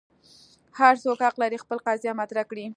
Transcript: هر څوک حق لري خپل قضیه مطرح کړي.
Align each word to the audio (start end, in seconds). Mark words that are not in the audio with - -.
هر 0.79 0.93
څوک 1.03 1.17
حق 1.25 1.35
لري 1.43 1.57
خپل 1.63 1.77
قضیه 1.87 2.13
مطرح 2.21 2.43
کړي. 2.51 2.65